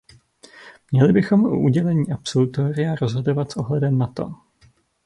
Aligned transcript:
Měli 0.91 1.13
bychom 1.13 1.45
o 1.45 1.59
udělení 1.61 2.11
absolutoria 2.11 2.95
rozhodovat 2.95 3.51
s 3.51 3.57
ohledem 3.57 3.97
na 3.97 4.07
to. 4.07 4.33